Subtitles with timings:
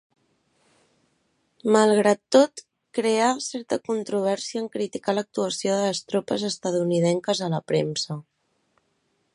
[1.75, 2.63] Malgrat tot,
[2.99, 8.19] creà certa controvèrsia en criticar l'actuació de les tropes estatunidenques a la premsa.